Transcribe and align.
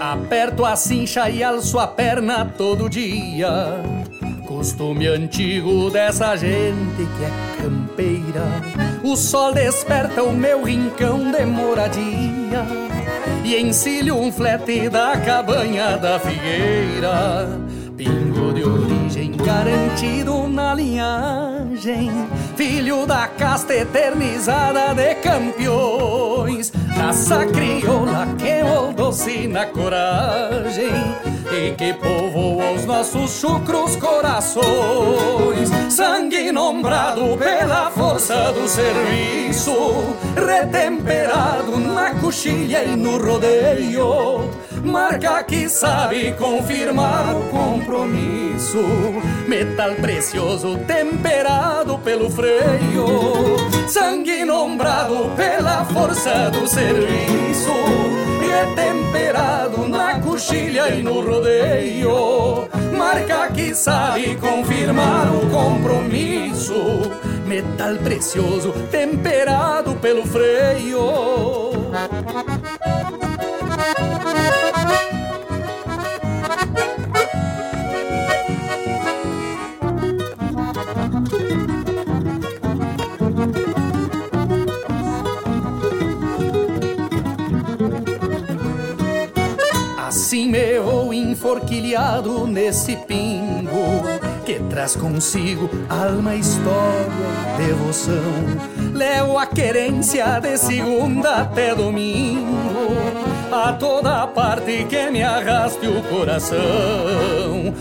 Aperto 0.00 0.64
a 0.64 0.74
cincha 0.74 1.30
e 1.30 1.44
alço 1.44 1.78
a 1.78 1.86
perna 1.86 2.44
todo 2.46 2.90
dia. 2.90 3.48
Costume 4.44 5.06
antigo 5.06 5.88
dessa 5.88 6.34
gente 6.34 6.96
que 6.96 7.24
é 7.24 7.62
campeira. 7.62 8.85
O 9.06 9.16
sol 9.16 9.54
desperta 9.54 10.20
o 10.24 10.32
meu 10.32 10.64
rincão 10.64 11.30
de 11.30 11.46
moradia 11.46 12.66
e 13.44 13.54
encilho 13.56 14.16
um 14.16 14.32
flete 14.32 14.88
da 14.88 15.16
cabanha 15.16 15.96
da 15.96 16.18
figueira. 16.18 17.48
Pingo 17.96 18.52
de 18.52 18.62
origem 18.62 19.32
garantido 19.32 20.46
na 20.48 20.74
linhagem, 20.74 22.10
filho 22.54 23.06
da 23.06 23.26
casta 23.26 23.74
eternizada 23.74 24.94
de 24.94 25.14
campeões 25.16 26.72
raça 26.96 27.46
crioula 27.46 28.26
que 28.38 28.64
moldou-se 28.64 29.46
na 29.46 29.66
coragem 29.66 30.90
e 31.52 31.74
que 31.74 31.92
povoa 31.94 32.72
os 32.72 32.84
nossos 32.84 33.30
chucros 33.30 33.96
corações. 33.96 35.70
Sangue 35.90 36.50
nombrado 36.50 37.36
pela 37.36 37.90
força 37.90 38.52
do 38.52 38.66
serviço, 38.66 39.72
retemperado 40.34 41.78
na 41.78 42.14
coxilha 42.14 42.82
e 42.84 42.96
no 42.96 43.18
rodeio. 43.18 44.50
Marca 44.86 45.42
que 45.42 45.68
sabe 45.68 46.32
confirmar 46.34 47.34
o 47.34 47.42
compromisso. 47.50 48.84
Metal 49.48 49.96
precioso 49.96 50.78
temperado 50.86 51.98
pelo 51.98 52.30
freio. 52.30 53.56
Sangue 53.88 54.44
nombrado 54.44 55.32
pela 55.36 55.84
força 55.86 56.50
do 56.50 56.68
serviço. 56.68 57.72
Retemperado 58.40 59.88
na 59.88 60.20
coxilha 60.20 60.88
e 60.94 61.02
no 61.02 61.20
rodeio. 61.20 62.68
Marca 62.96 63.50
que 63.52 63.74
sabe 63.74 64.36
confirmar 64.36 65.26
o 65.34 65.50
compromisso. 65.50 67.10
Metal 67.44 67.96
precioso 67.96 68.72
temperado 68.90 69.96
pelo 69.96 70.24
freio. 70.24 71.76
Me 90.44 90.78
vou 90.78 91.14
enforquilhado 91.14 92.46
nesse 92.46 92.94
pingo 92.94 94.02
que 94.44 94.60
traz 94.68 94.94
consigo 94.94 95.70
alma, 95.88 96.34
história, 96.34 97.56
devoção. 97.56 98.12
Levo 98.92 99.38
a 99.38 99.46
querência 99.46 100.38
de 100.38 100.58
segunda 100.58 101.36
até 101.36 101.74
domingo, 101.74 102.92
a 103.50 103.72
toda 103.72 104.26
parte 104.26 104.84
que 104.84 105.10
me 105.10 105.22
arraste 105.22 105.86
o 105.86 106.02
coração. 106.02 106.58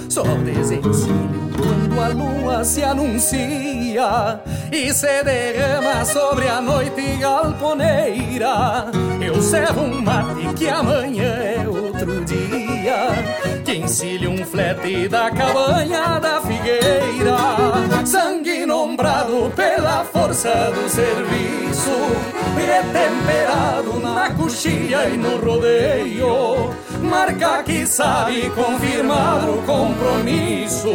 Só 0.09 0.23
desencilho 0.23 1.45
quando 1.55 2.01
a 2.01 2.07
lua 2.07 2.63
se 2.63 2.83
anuncia 2.83 4.39
e 4.71 4.93
se 4.93 5.23
derrama 5.23 6.05
sobre 6.05 6.47
a 6.47 6.61
noite 6.61 7.17
galponeira. 7.17 8.85
Eu 9.21 9.41
serro 9.41 9.83
um 9.83 10.01
mate 10.01 10.53
que 10.55 10.67
amanhã 10.67 11.44
encilha 13.85 14.31
um 14.31 14.43
flete 14.43 15.07
da 15.07 15.29
cabanha 15.29 16.19
da 16.19 16.41
figueira. 16.41 17.37
Sangue 18.03 18.65
nombrado 18.65 19.51
pela 19.55 20.03
força 20.03 20.71
do 20.71 20.89
serviço, 20.89 21.91
retemperado 22.57 23.99
na 23.99 24.31
coxilha 24.31 25.07
e 25.07 25.17
no 25.17 25.37
rodeio. 25.37 26.73
Marca 26.99 27.61
que 27.61 27.85
sabe 27.85 28.49
confirmar 28.49 29.47
o 29.47 29.61
compromisso. 29.61 30.89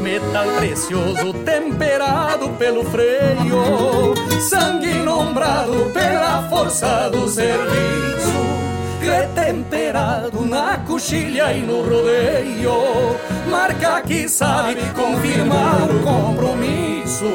Metal 0.00 0.46
precioso 0.56 1.34
temperado 1.44 2.48
pelo 2.58 2.84
freio. 2.84 4.14
Sangue 4.48 4.94
nombrado 4.94 5.90
pela 5.92 6.48
força 6.48 7.10
do 7.10 7.28
serviço 7.28 8.64
retemperado 9.04 10.46
na 10.46 10.78
coxilha 11.04 11.52
e 11.52 11.60
no 11.60 11.82
rodeio. 11.82 13.20
Marca 13.50 14.00
que 14.00 14.26
sabe 14.26 14.80
confirmar 14.94 15.90
o 15.90 16.00
compromisso. 16.00 17.26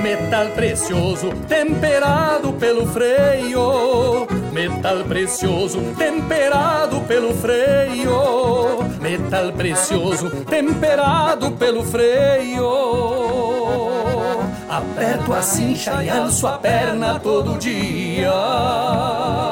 Metal 0.00 0.46
precioso 0.50 1.30
temperado 1.48 2.52
pelo 2.52 2.86
freio. 2.86 4.28
Metal 4.52 5.04
precioso 5.04 5.80
temperado 5.98 7.00
pelo 7.00 7.34
freio. 7.34 8.84
Metal 9.00 9.52
precioso 9.52 10.30
temperado 10.48 11.50
pelo 11.52 11.82
freio. 11.82 12.70
Aperto 14.68 15.34
a 15.34 15.42
cincha 15.42 16.04
e 16.04 16.08
alço 16.08 16.46
a 16.46 16.56
perna 16.56 17.18
todo 17.18 17.58
dia 17.58 19.51